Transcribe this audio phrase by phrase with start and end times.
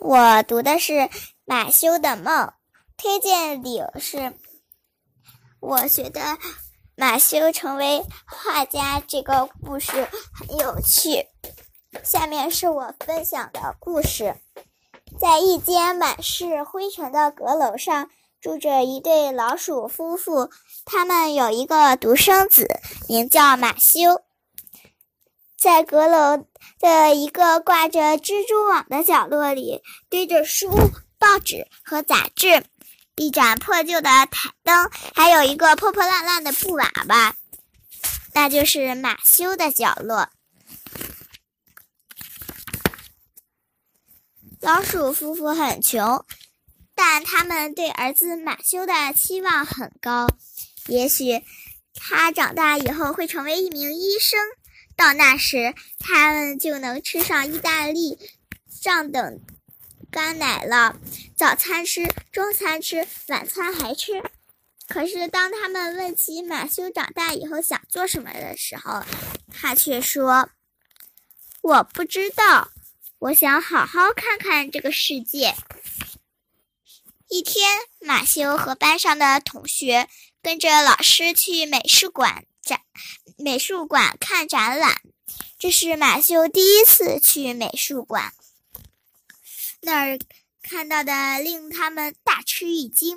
[0.00, 1.10] 我读的是
[1.44, 2.52] 马修的梦，
[2.96, 4.32] 推荐理由是，
[5.60, 6.20] 我觉得
[6.94, 11.26] 马修成为画家这个故事很有趣。
[12.04, 14.36] 下面是我分享的故事，
[15.18, 18.08] 在一间满是灰尘的阁楼上，
[18.40, 20.50] 住着一对老鼠夫妇，
[20.84, 22.68] 他们有一个独生子，
[23.08, 24.22] 名叫马修。
[25.58, 26.46] 在阁楼
[26.78, 30.70] 的一个挂着蜘蛛网的角落里，堆着书、
[31.18, 32.64] 报纸和杂志，
[33.16, 37.34] 一盏破旧的台灯，还有一个破破烂烂的布娃娃，
[38.34, 40.28] 那就是马修的角落。
[44.60, 46.24] 老鼠夫妇很穷，
[46.94, 50.28] 但他们对儿子马修的期望很高，
[50.86, 51.42] 也许
[51.94, 54.38] 他长大以后会成为一名医生。
[54.98, 58.18] 到那时，他们就能吃上意大利
[58.68, 59.40] 上等
[60.10, 60.98] 干奶了。
[61.36, 64.20] 早餐吃，中餐吃，晚餐还吃。
[64.88, 69.04] 可是，当他们问起马修长大以后想做什么的时候，
[69.54, 70.50] 他却说
[71.62, 72.72] ：“我不知道，
[73.20, 75.54] 我想好好看看这个世界。”
[77.30, 80.08] 一天，马修和班上的同学
[80.42, 82.44] 跟着老师去美术馆。
[82.68, 82.82] 展
[83.38, 85.00] 美术馆看展览，
[85.58, 88.34] 这是马修第一次去美术馆。
[89.80, 90.18] 那儿
[90.60, 93.16] 看到的令他们大吃一惊。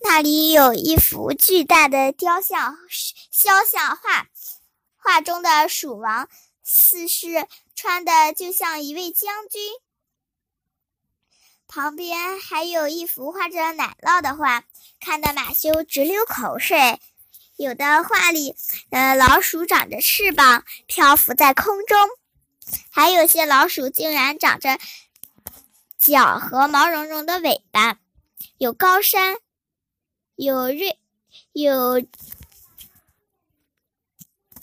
[0.00, 2.78] 那里有一幅巨大的雕像
[3.32, 4.28] 肖像画，
[4.96, 6.28] 画中的鼠王
[6.62, 9.60] 似是穿的就像一位将军。
[11.66, 14.64] 旁边还有一幅画着奶酪的画，
[15.00, 17.00] 看得马修直流口水。
[17.58, 18.54] 有的画里，
[18.90, 21.98] 呃，老鼠长着翅膀漂浮在空中，
[22.88, 24.78] 还有些老鼠竟然长着
[25.98, 27.98] 脚和毛茸茸的尾巴。
[28.58, 29.38] 有高山，
[30.36, 31.00] 有瑞，
[31.52, 32.00] 有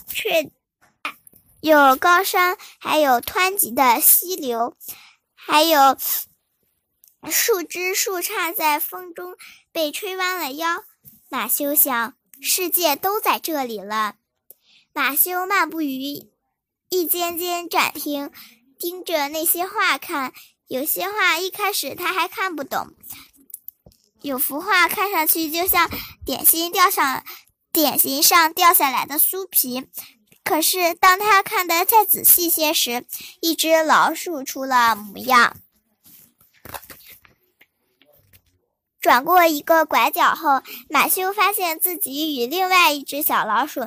[0.08, 0.50] 雀，
[1.60, 4.78] 有高山，还有湍急的溪流，
[5.34, 5.98] 还有
[7.30, 9.36] 树枝树杈在风中
[9.74, 10.86] 被吹弯了腰。
[11.28, 12.16] 马修想。
[12.42, 14.16] 世界都在这里了。
[14.94, 16.30] 马修漫步于
[16.90, 18.32] 一间间展厅，
[18.80, 20.34] 盯着那些画看。
[20.68, 22.96] 有些画一开始他还看不懂，
[24.22, 25.90] 有幅画看上去就像
[26.26, 27.24] 点心掉上
[27.72, 29.86] 点心上掉下来的酥皮。
[30.44, 33.06] 可是当他看得再仔细些时，
[33.42, 35.58] 一只老鼠出了模样。
[39.06, 43.82] 转过一个拐角后，马修发现自己与另外一只小老鼠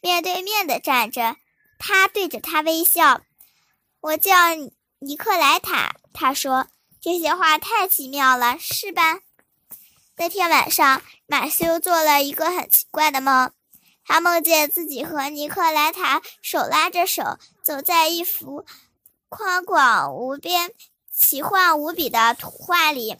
[0.00, 1.36] 面对面的站着。
[1.78, 3.20] 他对着他微笑。
[4.00, 4.34] 我叫
[4.98, 6.68] 尼克莱塔，他说
[7.02, 9.18] ：“这些画太奇妙了，是吧？”
[10.16, 13.52] 那天晚上，马修做了一个很奇怪的梦。
[14.06, 18.64] 他梦见自己和尼克莱塔手拉着手，走在一幅
[19.28, 20.72] 宽广无边、
[21.14, 23.18] 奇幻无比的图画里。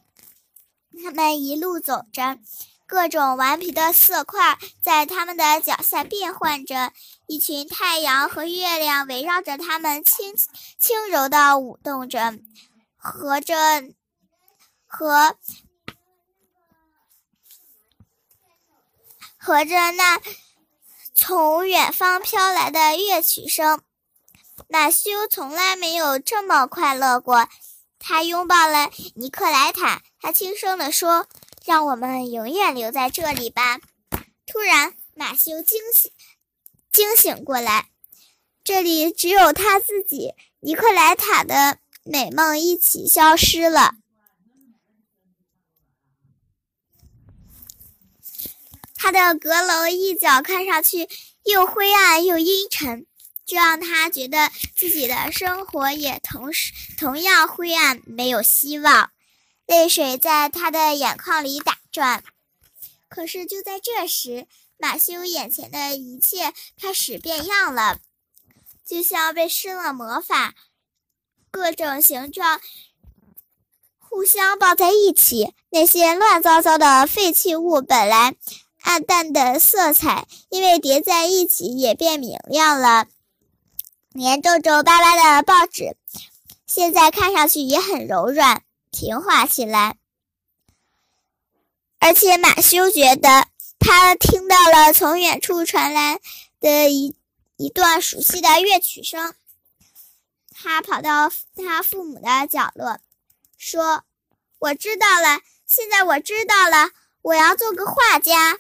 [1.02, 2.38] 他们一路走着，
[2.86, 6.92] 各种顽皮的色块在他们的脚下变换着。
[7.26, 10.34] 一群太阳和月亮围绕着他们轻
[10.78, 12.38] 轻柔地舞动着，
[12.96, 13.54] 和着
[14.86, 15.36] 和
[19.38, 20.20] 和着那
[21.14, 23.80] 从远方飘来的乐曲声。
[24.68, 27.48] 马修从来没有这么快乐过。
[28.04, 30.02] 他拥抱了尼克莱塔。
[30.20, 31.28] 他轻声地说
[31.64, 33.78] ：“让我们永远留在这里吧。”
[34.44, 36.10] 突然，马修惊醒，
[36.92, 37.88] 惊醒过来，
[38.64, 40.34] 这里只有他自己。
[40.60, 43.94] 尼克莱塔的美梦一起消失了。
[48.94, 51.08] 他的阁楼一角看上去
[51.42, 53.06] 又灰暗又阴沉，
[53.52, 59.10] 这让他觉得自己的生活也同时同样灰暗，没有希望。
[59.66, 62.24] 泪水在他的眼眶里打转，
[63.10, 64.46] 可是就在这时，
[64.78, 67.98] 马修眼前的一切开始变样了，
[68.86, 70.54] 就像被施了魔法，
[71.50, 72.58] 各种形状
[73.98, 75.52] 互相抱在一起。
[75.68, 78.34] 那些乱糟糟的废弃物本来
[78.80, 83.08] 暗淡的色彩，因为叠在一起也变明亮了。
[84.14, 85.96] 连皱皱巴巴的报纸，
[86.66, 88.62] 现在看上去也很柔软。
[88.90, 89.96] 平滑起来，
[91.98, 93.48] 而且马修觉得
[93.78, 96.20] 他听到了从远处传来
[96.60, 97.16] 的一
[97.56, 99.34] 一段熟悉的乐曲声。
[100.50, 102.98] 他跑到他父母的角落，
[103.56, 104.04] 说
[104.60, 106.90] ：“我知道了，现在我知道了，
[107.22, 108.58] 我要做个画家。”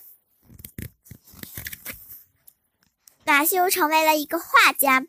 [3.26, 5.04] 马修成为了一个画家，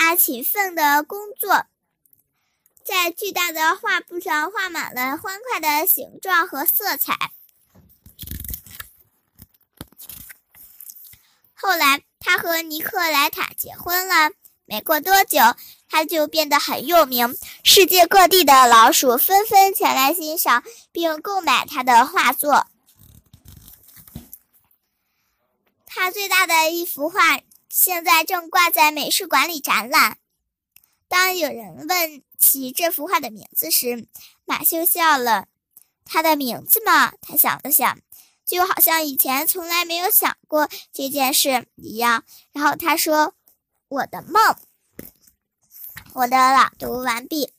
[0.00, 1.66] 他勤奋的工作，
[2.84, 7.32] 在巨大的画布上画满了欢快的形状和色彩。
[11.52, 14.30] 后来，他和尼克莱塔结婚了。
[14.66, 15.40] 没过多久，
[15.88, 20.62] 他就变得很有名，世界各地的老鼠纷纷前来欣赏
[20.92, 22.68] 并购买他的画作。
[25.86, 30.18] 他最大的一幅画现在正挂在美术馆里展览。
[31.06, 34.06] 当有人问起这幅画的名字时，
[34.44, 35.48] 马修笑了。
[36.04, 37.98] 他的名字嘛，他想了想。
[38.44, 42.24] 就好像以前从来没有想过这件事一样。
[42.52, 43.34] 然后他说
[43.88, 44.56] ：“我的梦。”
[46.14, 47.52] 我的朗读完毕。